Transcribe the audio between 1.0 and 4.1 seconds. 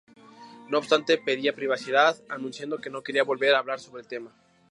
pedía privacidad anunciando que no quería volver a hablar sobre ese